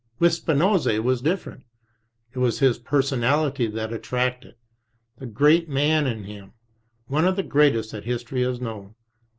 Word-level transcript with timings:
With 0.17 0.33
Spinoza 0.33 0.95
it 0.95 1.03
was 1.03 1.21
different 1.21 1.63
It 2.33 2.39
was 2.39 2.57
his 2.57 2.79
personality 2.79 3.67
that 3.67 3.93
attracted, 3.93 4.55
the 5.19 5.27
great 5.27 5.69
man 5.69 6.07
in 6.07 6.23
him, 6.23 6.53
one 7.05 7.25
of 7.25 7.35
the 7.35 7.43
greatest 7.43 7.91
that 7.91 8.05
History 8.05 8.41
has 8.41 8.59
known. 8.59 8.95